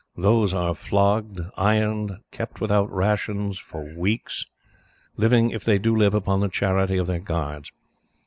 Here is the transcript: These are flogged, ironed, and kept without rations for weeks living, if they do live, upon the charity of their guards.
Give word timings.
These 0.17 0.51
are 0.51 0.73
flogged, 0.73 1.41
ironed, 1.57 2.09
and 2.09 2.19
kept 2.31 2.59
without 2.59 2.91
rations 2.91 3.59
for 3.59 3.93
weeks 3.95 4.47
living, 5.15 5.51
if 5.51 5.63
they 5.63 5.77
do 5.77 5.95
live, 5.95 6.15
upon 6.15 6.39
the 6.39 6.49
charity 6.49 6.97
of 6.97 7.05
their 7.05 7.19
guards. 7.19 7.71